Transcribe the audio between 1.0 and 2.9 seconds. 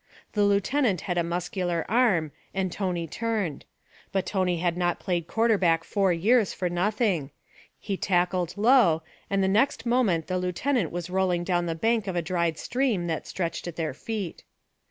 had a muscular arm, and